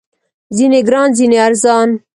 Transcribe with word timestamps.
ځینې 0.57 0.79
ګران، 0.87 1.09
ځینې 1.17 1.37
ارزان 1.47 1.89